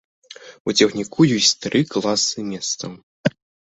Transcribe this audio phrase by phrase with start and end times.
[0.69, 2.91] У цягніку ёсць тры класы месцаў.